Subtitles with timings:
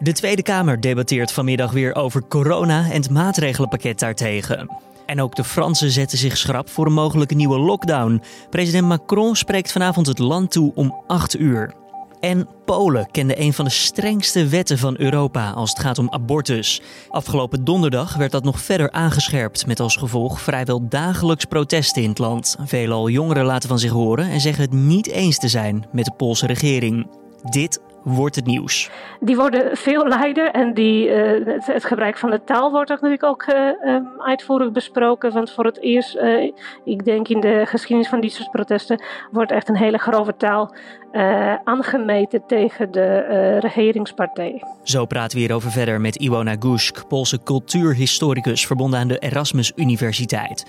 [0.00, 4.70] De Tweede Kamer debatteert vanmiddag weer over corona en het maatregelenpakket daartegen.
[5.06, 8.22] En ook de Fransen zetten zich schrap voor een mogelijke nieuwe lockdown.
[8.50, 11.74] President Macron spreekt vanavond het land toe om 8 uur.
[12.20, 16.82] En Polen kende een van de strengste wetten van Europa als het gaat om abortus.
[17.08, 22.18] Afgelopen donderdag werd dat nog verder aangescherpt, met als gevolg vrijwel dagelijks protesten in het
[22.18, 22.56] land.
[22.60, 26.12] Veelal jongeren laten van zich horen en zeggen het niet eens te zijn met de
[26.16, 27.06] Poolse regering.
[27.42, 28.90] Dit wordt het nieuws.
[29.20, 33.46] Die worden veel leider en die, uh, het, gebruik van de taal wordt natuurlijk ook
[33.46, 35.32] uh, uitvoerig besproken.
[35.32, 36.52] Want voor het eerst, uh,
[36.84, 40.74] ik denk in de geschiedenis van die soort protesten, wordt echt een hele grove taal
[41.64, 44.62] aangemeten tegen de regeringspartij.
[44.82, 50.64] Zo praten we hierover verder met Iwona Gusk, Poolse cultuurhistoricus verbonden aan de Erasmus Universiteit.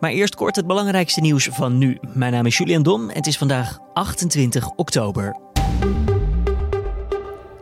[0.00, 1.98] Maar eerst kort het belangrijkste nieuws van nu.
[2.14, 5.36] Mijn naam is Julian Dom en het is vandaag 28 oktober.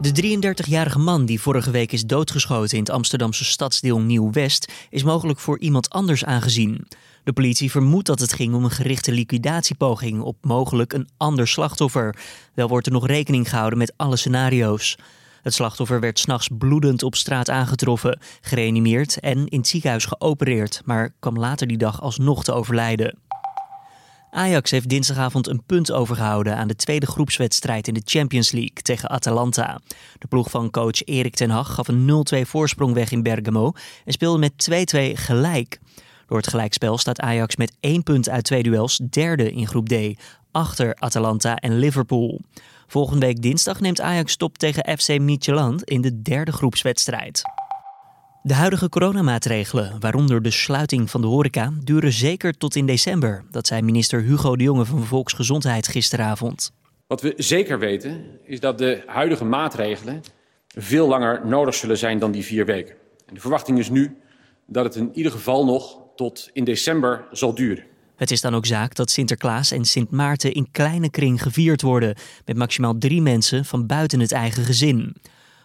[0.01, 5.39] De 33-jarige man die vorige week is doodgeschoten in het Amsterdamse stadsdeel Nieuw-West is mogelijk
[5.39, 6.87] voor iemand anders aangezien.
[7.25, 12.17] De politie vermoedt dat het ging om een gerichte liquidatiepoging op mogelijk een ander slachtoffer.
[12.55, 14.99] Wel wordt er nog rekening gehouden met alle scenario's.
[15.43, 21.15] Het slachtoffer werd s'nachts bloedend op straat aangetroffen, gereanimeerd en in het ziekenhuis geopereerd, maar
[21.19, 23.19] kwam later die dag alsnog te overlijden.
[24.31, 29.09] Ajax heeft dinsdagavond een punt overgehouden aan de tweede groepswedstrijd in de Champions League tegen
[29.09, 29.81] Atalanta.
[30.19, 33.73] De ploeg van coach Erik ten Hag gaf een 0-2 voorsprong weg in Bergamo
[34.05, 35.79] en speelde met 2-2 gelijk.
[36.27, 40.21] Door het gelijkspel staat Ajax met één punt uit twee duels derde in groep D,
[40.51, 42.41] achter Atalanta en Liverpool.
[42.87, 47.58] Volgende week dinsdag neemt Ajax stop tegen FC Midtjylland in de derde groepswedstrijd.
[48.43, 53.45] De huidige coronamaatregelen, waaronder de sluiting van de horeca, duren zeker tot in december.
[53.51, 56.73] Dat zei minister Hugo de Jonge van Volksgezondheid gisteravond.
[57.07, 60.23] Wat we zeker weten is dat de huidige maatregelen
[60.69, 62.95] veel langer nodig zullen zijn dan die vier weken.
[63.27, 64.17] En de verwachting is nu
[64.67, 67.85] dat het in ieder geval nog tot in december zal duren.
[68.17, 72.17] Het is dan ook zaak dat Sinterklaas en Sint Maarten in kleine kring gevierd worden,
[72.45, 75.17] met maximaal drie mensen van buiten het eigen gezin.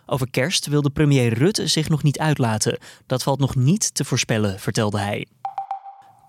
[0.05, 2.77] Over kerst wilde premier Rutte zich nog niet uitlaten.
[3.05, 5.27] Dat valt nog niet te voorspellen, vertelde hij.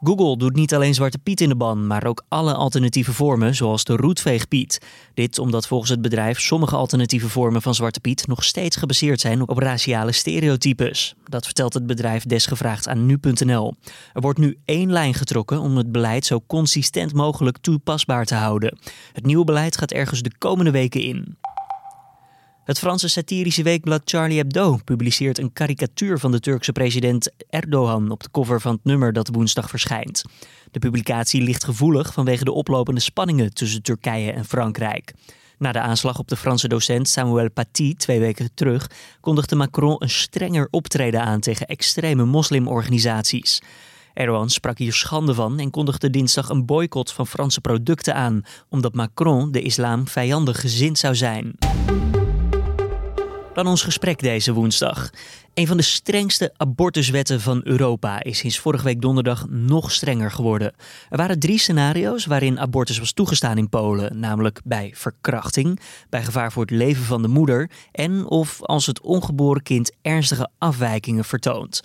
[0.04, 3.84] Google doet niet alleen Zwarte Piet in de ban, maar ook alle alternatieve vormen, zoals
[3.84, 4.80] de roetveegpiet.
[5.14, 9.48] Dit omdat volgens het bedrijf sommige alternatieve vormen van Zwarte Piet nog steeds gebaseerd zijn
[9.48, 11.14] op raciale stereotypes.
[11.24, 13.74] Dat vertelt het bedrijf desgevraagd aan nu.nl.
[14.12, 18.78] Er wordt nu één lijn getrokken om het beleid zo consistent mogelijk toepasbaar te houden.
[19.12, 21.36] Het nieuwe beleid gaat ergens de komende weken in.
[22.64, 28.22] Het Franse satirische weekblad Charlie Hebdo publiceert een karikatuur van de Turkse president Erdogan op
[28.22, 30.24] de cover van het nummer dat woensdag verschijnt.
[30.70, 35.12] De publicatie ligt gevoelig vanwege de oplopende spanningen tussen Turkije en Frankrijk.
[35.58, 40.10] Na de aanslag op de Franse docent Samuel Paty twee weken terug kondigde Macron een
[40.10, 43.62] strenger optreden aan tegen extreme moslimorganisaties.
[44.14, 48.94] Erdogan sprak hier schande van en kondigde dinsdag een boycott van Franse producten aan, omdat
[48.94, 51.54] Macron de islam vijandig gezind zou zijn.
[53.54, 55.10] Dan ons gesprek deze woensdag.
[55.54, 60.72] Een van de strengste abortuswetten van Europa is sinds vorige week donderdag nog strenger geworden.
[61.10, 66.52] Er waren drie scenario's waarin abortus was toegestaan in Polen, namelijk bij verkrachting, bij gevaar
[66.52, 71.80] voor het leven van de moeder en of als het ongeboren kind ernstige afwijkingen vertoont.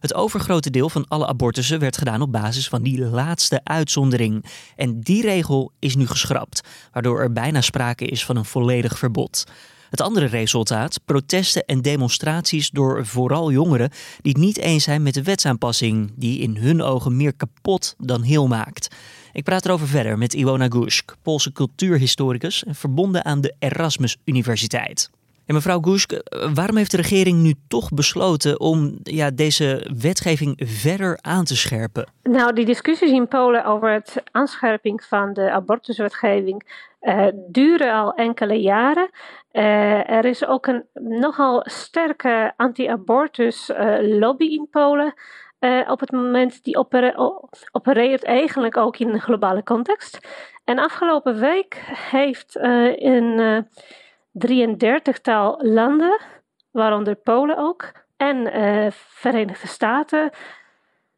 [0.00, 4.44] Het overgrote deel van alle abortussen werd gedaan op basis van die laatste uitzondering.
[4.76, 9.44] En die regel is nu geschrapt, waardoor er bijna sprake is van een volledig verbod.
[9.94, 13.90] Het andere resultaat: protesten en demonstraties door vooral jongeren
[14.22, 18.22] die het niet eens zijn met de wetsaanpassing, die in hun ogen meer kapot dan
[18.22, 18.94] heel maakt.
[19.32, 25.10] Ik praat erover verder met Iwona Gusk, Poolse cultuurhistoricus en verbonden aan de Erasmus Universiteit.
[25.46, 26.12] Mevrouw Gusk,
[26.54, 32.08] waarom heeft de regering nu toch besloten om ja, deze wetgeving verder aan te scherpen?
[32.22, 36.62] Nou, die discussies in Polen over het aanscherping van de abortuswetgeving
[37.00, 39.10] uh, duren al enkele jaren.
[39.52, 45.14] Uh, er is ook een nogal sterke anti-abortus uh, lobby in Polen.
[45.88, 46.76] op het moment die
[47.72, 50.18] opereert eigenlijk ook in een globale context.
[50.64, 52.56] En afgelopen week heeft
[52.98, 53.66] een
[54.46, 56.20] 33-tal landen,
[56.70, 58.52] waaronder Polen ook, en
[58.92, 60.30] Verenigde Staten,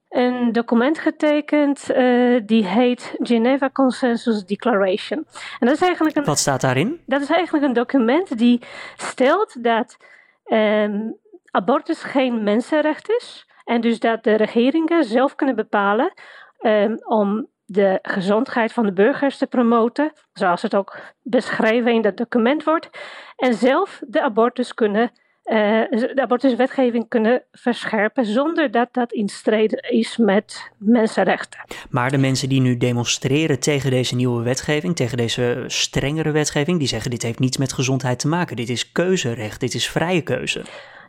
[0.08, 5.26] een document getekend uh, die heet Geneva Consensus Declaration.
[5.58, 7.00] En dat is eigenlijk een, Wat staat daarin?
[7.06, 8.62] Dat is eigenlijk een document die
[8.96, 9.96] stelt dat
[10.44, 11.16] um,
[11.50, 13.46] abortus geen mensenrecht is.
[13.64, 16.12] En dus dat de regeringen zelf kunnen bepalen
[16.60, 22.16] um, om de gezondheid van de burgers te promoten, zoals het ook beschreven in dat
[22.16, 22.90] document wordt,
[23.36, 25.10] en zelf de abortus kunnen
[25.46, 31.60] de abortuswetgeving kunnen verscherpen zonder dat dat in strijd is met mensenrechten.
[31.90, 36.88] Maar de mensen die nu demonstreren tegen deze nieuwe wetgeving, tegen deze strengere wetgeving, die
[36.88, 38.56] zeggen dit heeft niets met gezondheid te maken.
[38.56, 40.64] Dit is keuzerecht, dit is vrije keuze.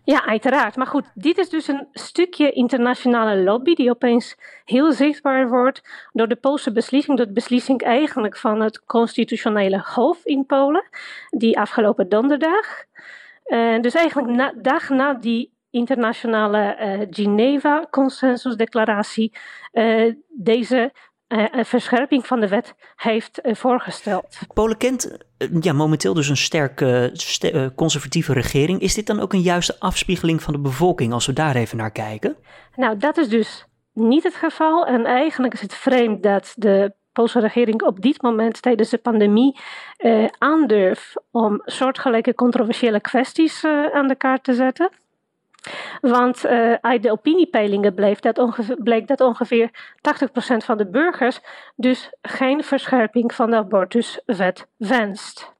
[0.07, 0.75] Ja, uiteraard.
[0.75, 5.81] Maar goed, dit is dus een stukje internationale lobby die opeens heel zichtbaar wordt
[6.13, 10.83] door de Poolse beslissing, de beslissing eigenlijk van het constitutionele hof in Polen,
[11.29, 12.83] die afgelopen donderdag.
[13.45, 19.33] Uh, dus eigenlijk na, dag na die internationale uh, Geneva-consensusdeclaratie
[19.73, 20.91] uh, deze
[21.27, 24.39] een verscherping van de wet heeft uh, voorgesteld.
[24.53, 28.81] Polen kent uh, ja, momenteel dus een sterke st conservatieve regering.
[28.81, 31.91] Is dit dan ook een juiste afspiegeling van de bevolking als we daar even naar
[31.91, 32.35] kijken?
[32.75, 34.85] Nou, dat is dus niet het geval.
[34.85, 39.59] En eigenlijk is het vreemd dat de Poolse regering op dit moment tijdens de pandemie
[40.37, 44.89] aandurft om soortgelijke controversiële kwesties aan de kaart te zetten.
[46.01, 49.71] Want uh, uit de opiniepeilingen bleek dat ongeveer, bleek dat ongeveer 80%
[50.57, 51.39] van de burgers
[51.75, 55.55] dus geen verscherping van de abortuswet wenst.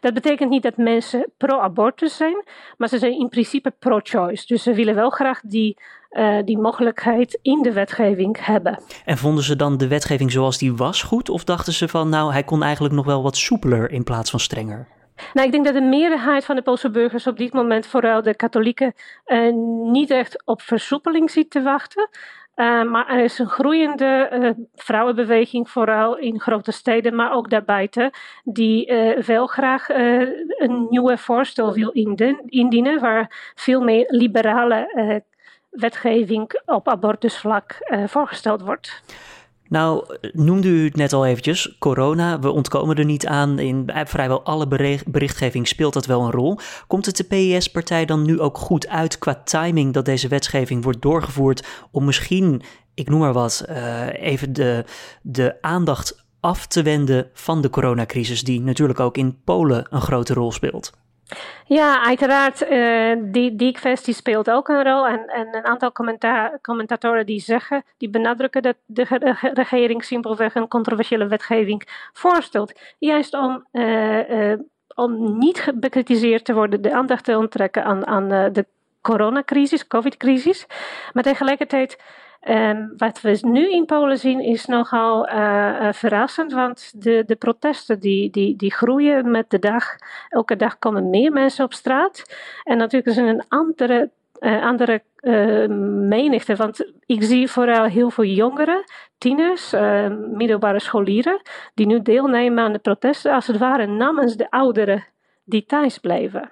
[0.00, 2.44] Dat betekent niet dat mensen pro-abortus zijn,
[2.76, 4.46] maar ze zijn in principe pro-choice.
[4.46, 5.78] Dus ze willen wel graag die,
[6.10, 8.82] uh, die mogelijkheid in de wetgeving hebben.
[9.04, 11.28] En vonden ze dan de wetgeving zoals die was goed?
[11.28, 14.40] Of dachten ze van, nou, hij kon eigenlijk nog wel wat soepeler in plaats van
[14.40, 14.88] strenger?
[15.32, 18.34] Nou, ik denk dat de meerderheid van de Poolse burgers op dit moment, vooral de
[18.34, 18.94] katholieken,
[19.26, 19.52] uh,
[19.92, 22.08] niet echt op versoepeling ziet te wachten.
[22.56, 28.10] Uh, maar er is een groeiende uh, vrouwenbeweging, vooral in grote steden, maar ook daarbuiten,
[28.44, 28.92] die
[29.26, 31.90] wel graag een nieuwe voorstel wil
[32.44, 35.22] indienen, waar veel meer liberale
[35.70, 37.76] wetgeving op abortusvlak
[38.06, 39.02] voorgesteld wordt.
[39.68, 43.58] Nou, noemde u het net al eventjes, corona, we ontkomen er niet aan.
[43.58, 44.66] In vrijwel alle
[45.06, 46.58] berichtgeving speelt dat wel een rol.
[46.86, 51.02] Komt het de PIS-partij dan nu ook goed uit qua timing dat deze wetgeving wordt
[51.02, 52.62] doorgevoerd om misschien,
[52.94, 54.84] ik noem maar wat, uh, even de,
[55.22, 60.34] de aandacht af te wenden van de coronacrisis, die natuurlijk ook in Polen een grote
[60.34, 60.92] rol speelt?
[61.66, 62.70] Ja, uiteraard.
[62.70, 65.06] Uh, die, die kwestie speelt ook een rol.
[65.06, 69.04] En, en een aantal commenta commentatoren die zeggen, die benadrukken dat de
[69.54, 72.80] regering simpelweg een controversiële wetgeving voorstelt.
[72.98, 74.58] Juist om, uh, uh,
[74.94, 78.66] om niet bekritiseerd te worden, de aandacht te onttrekken aan, aan de
[79.00, 80.66] coronacrisis, covid-crisis.
[81.12, 81.98] Maar tegelijkertijd
[82.48, 87.36] Um, wat we nu in Polen zien is nogal uh, uh, verrassend, want de, de
[87.36, 89.84] protesten die, die, die groeien met de dag.
[90.28, 92.22] Elke dag komen meer mensen op straat.
[92.62, 94.10] En natuurlijk is er een andere,
[94.40, 95.02] uh, andere
[96.08, 98.84] menigte, want ik zie vooral heel veel jongeren,
[99.18, 99.74] tieners,
[100.32, 101.40] middelbare scholieren,
[101.74, 105.04] die nu deelnemen aan de protesten, als het ware namens de ouderen
[105.44, 106.50] die thuis blijven.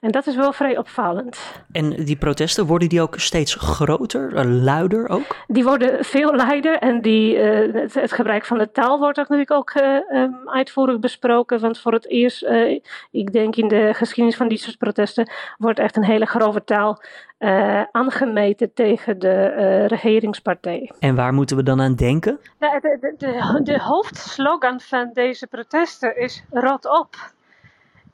[0.00, 1.38] En dat is wel vrij opvallend.
[1.72, 5.36] En die protesten, worden die ook steeds groter, eh, luider ook?
[5.46, 9.50] Die worden veel luider en die, uh, het, het, gebruik van de taal wordt natuurlijk
[9.50, 11.60] ook uh, um, uitvoerig besproken.
[11.60, 12.80] Want voor het eerst, uh,
[13.10, 17.02] ik denk in de geschiedenis van die soort protesten, wordt echt een hele grove taal
[17.92, 20.90] aangemeten tegen de regeringspartij.
[20.98, 22.38] En waar moeten we dan aan denken?
[22.58, 27.34] Nou, de, de, de, de hoofdslogan van deze protesten is rot op.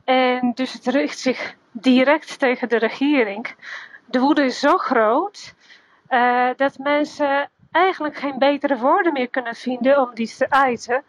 [0.04, 3.54] En dus het richt zich direct tegen de regering.
[4.06, 5.54] De woede is zo groot
[6.08, 11.02] uh, dat mensen eigenlijk geen betere woorden meer kunnen vinden om die te uiten.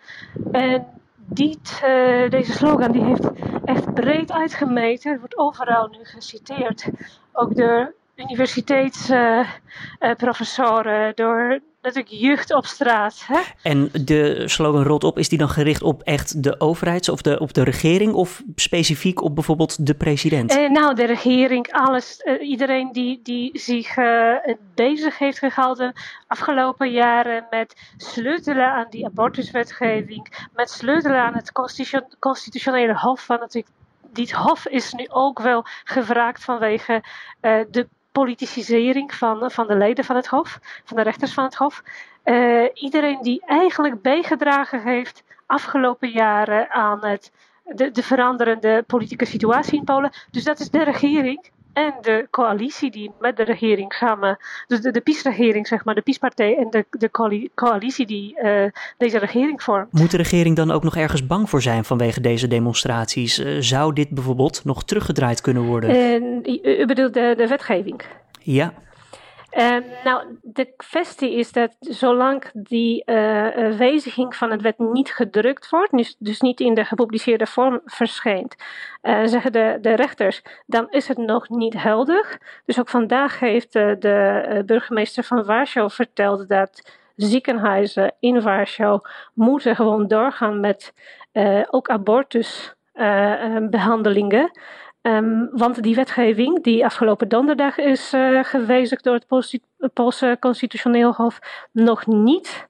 [0.51, 3.29] En dit, uh, deze slogan die heeft
[3.65, 5.11] echt breed uitgemeten.
[5.11, 6.89] Het wordt overal nu geciteerd.
[7.31, 13.23] Ook door universiteitsprofessoren, uh, door natuurlijk jeugd op straat.
[13.27, 13.39] Hè?
[13.61, 17.39] En de slogan rot op, is die dan gericht op echt de overheid of de,
[17.39, 20.55] op de regering of specifiek op bijvoorbeeld de president?
[20.55, 22.21] Uh, nou, de regering, alles.
[22.23, 24.35] Uh, iedereen die, die zich uh,
[24.75, 25.93] bezig heeft gehouden
[26.27, 31.51] afgelopen jaren met sleutelen aan die abortuswetgeving, met sleutelen aan het
[32.19, 33.21] constitutionele hof.
[33.21, 33.73] Van natuurlijk,
[34.13, 37.03] dit hof is nu ook wel gevraagd vanwege
[37.41, 41.83] de politisering van, van de leden van het Hof, van de rechters van het Hof.
[42.25, 47.31] Uh, iedereen die eigenlijk bijgedragen heeft afgelopen jaren aan het,
[47.93, 50.11] de veranderende politieke situatie in Polen.
[50.31, 54.37] Dus dat is de regering en de coalitie die met de regering samen,
[54.67, 57.09] dus de, de PiS-regering, zeg maar, de PiS-partij en de, de
[57.55, 58.63] coalitie die uh,
[58.97, 59.91] deze regering vormt.
[59.91, 63.39] Moet de regering dan ook nog ergens bang voor zijn vanwege deze demonstraties?
[63.39, 65.89] Uh, zou dit bijvoorbeeld nog teruggedraaid kunnen worden?
[65.89, 68.01] Uh, u bedoelt de, de wetgeving?
[68.39, 68.73] Ja.
[69.57, 73.15] Uh, nou, de kwestie is dat zolang die uh,
[73.77, 78.55] wijziging van het wet niet gedrukt wordt, dus, dus niet in de gepubliceerde vorm verschijnt,
[79.01, 82.37] uh, zeggen de, de rechters, dan is het nog niet helder.
[82.65, 89.01] Dus ook vandaag heeft de burgemeester van Warschau verteld dat ziekenhuizen in Warschau
[89.33, 90.93] moeten gewoon doorgaan met
[91.69, 94.51] ook abortusbehandelingen.
[95.05, 98.43] Um, want die wetgeving, die afgelopen donderdag is uh,
[99.01, 99.27] door het
[99.93, 101.39] Poolse Constitutioneel Hof,
[101.71, 102.67] nog niet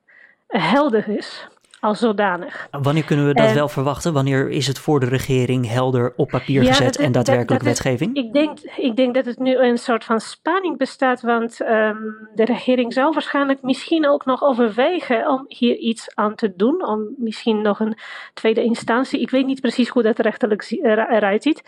[0.48, 1.48] helder is
[1.84, 2.68] als zodanig.
[2.72, 4.14] Wanneer kunnen we dat wel verwachten?
[4.14, 8.16] Wanneer is het voor de regering helder op papier gezet en daadwerkelijk wetgeving?
[8.16, 12.46] ik, denk, ik denk dat het nu een soort van spanning bestaat, want um, de
[12.46, 17.62] regering zal waarschijnlijk misschien ook nog overwegen om hier iets aan te doen, om misschien
[17.62, 17.98] nog een
[18.34, 19.22] tweede instantie.
[19.22, 21.64] Ik weet niet precies hoe dat rechterlijk eruit ziet,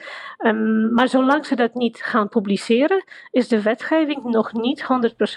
[0.45, 4.85] um, maar zolang ze dat niet gaan publiceren, is de wetgeving nog niet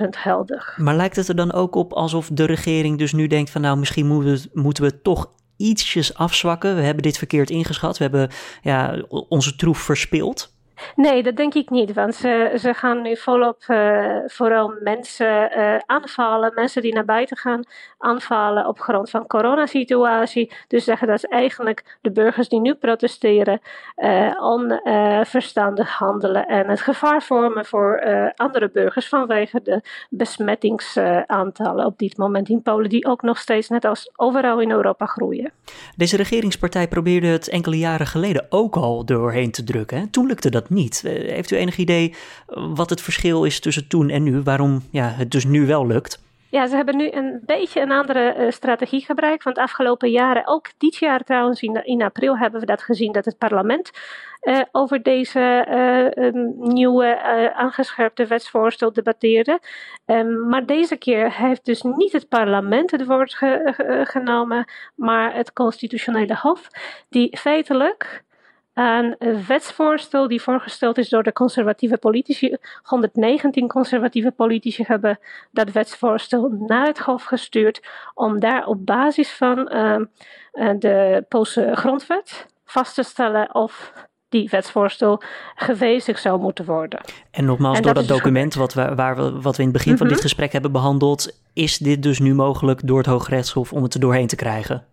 [0.04, 0.74] 100% helder.
[0.76, 3.78] Maar lijkt het er dan ook op alsof de regering dus nu denkt van nou
[3.78, 6.76] misschien moeten we moeten we toch ietsjes afzwakken.
[6.76, 7.98] We hebben dit verkeerd ingeschat.
[7.98, 8.30] We hebben
[8.62, 10.56] ja, onze troef verspeeld.
[10.96, 11.92] Nee, dat denk ik niet.
[11.92, 16.52] Want ze, ze gaan nu volop uh, vooral mensen uh, aanvallen.
[16.54, 17.62] Mensen die naar buiten gaan
[17.98, 20.52] aanvallen op grond van coronasituatie.
[20.68, 23.60] Dus zeggen dat eigenlijk de burgers die nu protesteren
[23.96, 26.46] uh, onverstandig handelen.
[26.46, 28.02] En het gevaar vormen voor
[28.36, 32.88] andere burgers vanwege de besmettingsaantallen op dit moment in Polen.
[32.88, 35.52] Die ook nog steeds net als overal in Europa groeien.
[35.96, 40.10] Deze regeringspartij probeerde het enkele jaren geleden ook al doorheen te drukken.
[40.10, 41.02] Toen lukte dat niet.
[41.04, 42.14] Eh, heeft u enig idee
[42.46, 44.42] wat het verschil is tussen toen en nu?
[44.42, 46.26] Waarom ja, het dus nu wel lukt?
[46.50, 49.44] Ja, ze hebben nu een beetje een andere uh, strategie gebruikt.
[49.44, 53.24] Want afgelopen jaren, ook dit jaar trouwens, in, in april hebben we dat gezien dat
[53.24, 53.90] het parlement
[54.72, 55.66] over deze
[56.16, 57.22] um, nieuwe
[57.54, 59.60] aangescherpte wetsvoorstel debatteerde.
[60.06, 65.52] Um, maar deze keer heeft dus niet het parlement het woord ge genomen, maar het
[65.52, 66.68] constitutionele hof,
[67.08, 68.24] die feitelijk
[68.78, 69.16] een
[69.46, 72.56] wetsvoorstel die voorgesteld is door de conservatieve politici.
[72.82, 75.18] 119 conservatieve politici hebben
[75.50, 79.96] dat wetsvoorstel naar het Hof gestuurd om daar op basis van uh,
[80.78, 83.92] de Poolse grondwet vast te stellen of
[84.28, 85.22] die wetsvoorstel
[85.54, 87.00] gewijzigd zou moeten worden.
[87.30, 89.68] En nogmaals, en door dat, dat dus document wat we, waar we, wat we in
[89.68, 89.98] het begin mm -hmm.
[89.98, 90.26] van dit mhm.
[90.26, 94.26] gesprek hebben behandeld, is dit dus nu mogelijk door het Hooggerechtshof om het er doorheen
[94.26, 94.84] te krijgen?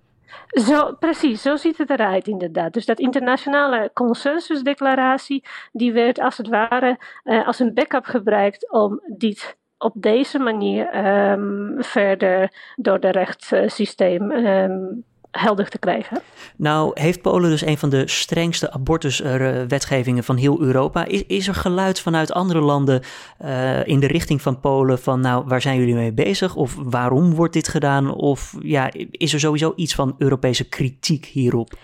[0.47, 2.73] Zo, precies, zo ziet het eruit inderdaad.
[2.73, 9.01] Dus dat internationale consensusdeclaratie, die werd als het ware uh, als een backup gebruikt om
[9.17, 15.03] dit op deze manier um, verder door de rechtssysteem um,
[15.39, 16.21] helder te krijgen.
[16.55, 21.05] Nou, heeft Polen dus een van de strengste abortuswetgevingen van heel Europa.
[21.27, 23.01] Is, er geluid vanuit andere landen
[23.45, 26.55] uh, in de richting van Polen van, nou, waar zijn jullie mee bezig?
[26.55, 28.13] Of waarom wordt dit gedaan?
[28.13, 31.77] Of ja, is er sowieso iets van Europese kritiek hierop?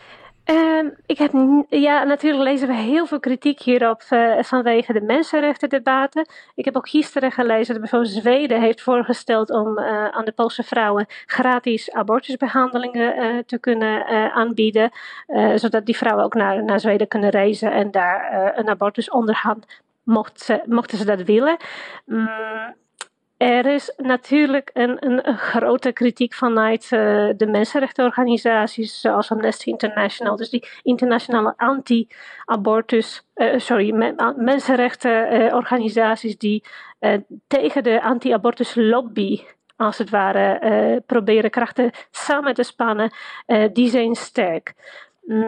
[0.51, 1.31] Uh, ik heb,
[1.69, 6.27] ja, natuurlijk lezen we heel veel kritiek hierop uh, vanwege de mensenrechtendebaten.
[6.55, 10.63] Ik heb ook gisteren gelezen dat bijvoorbeeld Zweden heeft voorgesteld om uh, aan de Poolse
[10.63, 14.91] vrouwen gratis abortusbehandelingen uh, te kunnen aanbieden.
[15.55, 19.63] zodat die vrouwen ook naar, naar Zweden kunnen reizen en daar een abortus ondergaan
[20.03, 21.57] mocht ze, mochten ze dat willen.
[22.05, 22.29] Mm,
[23.41, 26.89] er is natuurlijk een, een, grote kritiek vanuit uh,
[27.37, 36.63] de mensenrechtenorganisaties zoals Amnesty International, dus die internationale anti-abortus, uh, sorry, me, mensenrechtenorganisaties die
[36.99, 37.13] uh,
[37.47, 39.41] tegen de anti-abortus lobby
[39.75, 43.11] als het ware proberen krachten samen te spannen,
[43.73, 44.73] die zijn sterk.
[45.25, 45.47] Mm,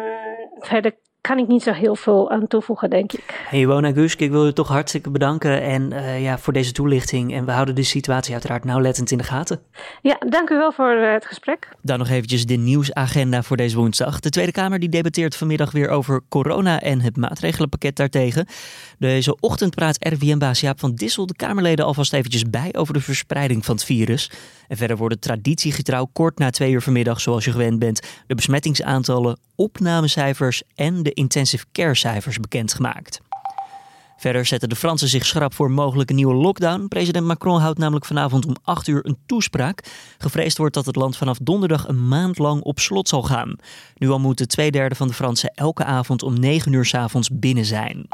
[0.60, 0.96] verder
[1.28, 3.46] kan ik niet zo heel veel aan toevoegen, denk ik.
[3.50, 7.34] Hey Gusk, ik wil je toch hartstikke bedanken en, uh, ja, voor deze toelichting.
[7.34, 9.60] En we houden de situatie uiteraard nauwlettend in de gaten.
[10.02, 11.68] Ja, dank u wel voor uh, het gesprek.
[11.82, 14.20] Dan nog eventjes de nieuwsagenda voor deze woensdag.
[14.20, 18.48] De Tweede Kamer die debatteert vanmiddag weer over corona en het maatregelenpakket daartegen.
[19.00, 23.66] Deze ochtend praat RVM-baas Jaap van Dissel de Kamerleden alvast eventjes bij over de verspreiding
[23.66, 24.32] van het virus.
[24.68, 29.38] En verder worden traditiegetrouw kort na twee uur vanmiddag, zoals je gewend bent, de besmettingsaantallen,
[29.56, 33.22] opnamecijfers en de intensive care cijfers bekendgemaakt.
[34.18, 36.88] Verder zetten de Fransen zich schrap voor mogelijke nieuwe lockdown.
[36.88, 39.84] President Macron houdt namelijk vanavond om 8 uur een toespraak.
[40.18, 43.56] Gevreesd wordt dat het land vanaf donderdag een maand lang op slot zal gaan.
[43.96, 47.30] Nu al moeten twee derde van de Fransen elke avond om 9 uur s avonds
[47.32, 48.08] binnen zijn.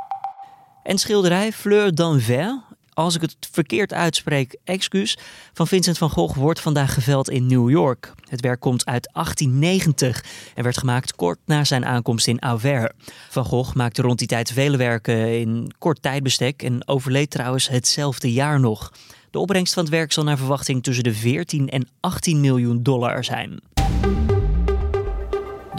[0.83, 2.55] En schilderij Fleur d'Anvers
[3.03, 5.17] als ik het verkeerd uitspreek, excuus,
[5.53, 8.13] van Vincent van Gogh wordt vandaag geveld in New York.
[8.29, 10.23] Het werk komt uit 1890
[10.55, 12.91] en werd gemaakt kort na zijn aankomst in Auvers.
[13.29, 18.31] Van Gogh maakte rond die tijd vele werken in kort tijdbestek en overleed trouwens hetzelfde
[18.31, 18.91] jaar nog.
[19.31, 23.23] De opbrengst van het werk zal naar verwachting tussen de 14 en 18 miljoen dollar
[23.23, 23.78] zijn.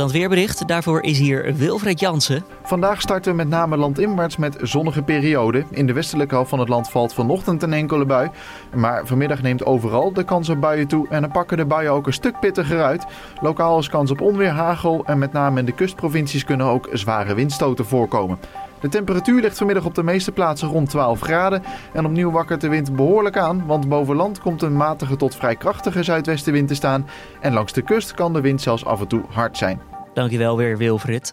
[0.01, 0.69] Dan weerbericht.
[0.69, 2.45] Daarvoor is hier Wilfred Jansen.
[2.63, 5.67] Vandaag starten we met name landinwaarts met zonnige perioden.
[5.71, 8.31] In de westelijke helft van het land valt vanochtend een enkele bui.
[8.75, 11.09] Maar vanmiddag neemt overal de kans op buien toe.
[11.09, 13.07] En dan pakken de buien ook een stuk pittiger uit.
[13.41, 15.05] Lokaal is kans op onweer, hagel.
[15.05, 18.39] En met name in de kustprovincies kunnen ook zware windstoten voorkomen.
[18.81, 21.63] De temperatuur ligt vanmiddag op de meeste plaatsen rond 12 graden.
[21.93, 25.57] En opnieuw wakkert de wind behoorlijk aan, want boven land komt een matige tot vrij
[25.57, 27.07] krachtige zuidwestenwind te staan.
[27.41, 29.81] En langs de kust kan de wind zelfs af en toe hard zijn.
[30.15, 31.33] Dankjewel weer, Wilfried.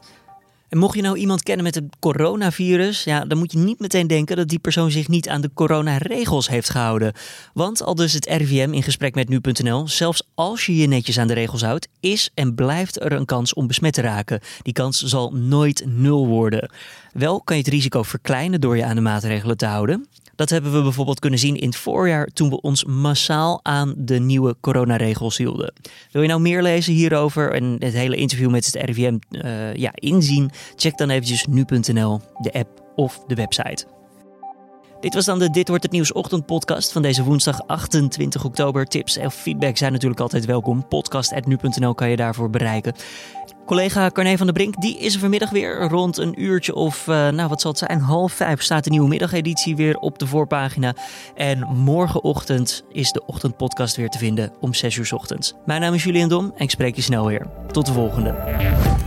[0.70, 4.08] En mocht je nou iemand kennen met het coronavirus, ja, dan moet je niet meteen
[4.08, 7.14] denken dat die persoon zich niet aan de coronaregels heeft gehouden.
[7.54, 11.28] Want al dus het RIVM in gesprek met nu.nl, zelfs als je je netjes aan
[11.28, 14.40] de regels houdt, is en blijft er een kans om besmet te raken.
[14.62, 16.72] Die kans zal nooit nul worden.
[17.14, 20.08] Wel kan je het risico verkleinen door je aan de maatregelen te houden.
[20.38, 24.20] Dat hebben we bijvoorbeeld kunnen zien in het voorjaar toen we ons massaal aan de
[24.20, 25.74] nieuwe coronaregels hielden.
[26.12, 29.92] Wil je nou meer lezen hierover en het hele interview met het RIVM uh, ja,
[29.94, 30.50] inzien?
[30.76, 33.86] Check dan eventjes nu.nl, de app of de website.
[35.00, 38.86] Dit was dan de Dit wordt het nieuws ochtendpodcast van deze woensdag 28 oktober.
[38.86, 40.88] Tips en feedback zijn natuurlijk altijd welkom.
[40.88, 42.94] Podcast@nu.nl kan je daarvoor bereiken.
[43.68, 47.30] Collega Carne van der Brink, die is er vanmiddag weer rond een uurtje of, uh,
[47.30, 50.94] nou wat zal het zijn, half vijf staat de nieuwe middageditie weer op de voorpagina.
[51.36, 55.54] En morgenochtend is de ochtendpodcast weer te vinden om 6 uur ochtends.
[55.66, 57.48] Mijn naam is Julian Dom en ik spreek je snel weer.
[57.72, 59.07] Tot de volgende.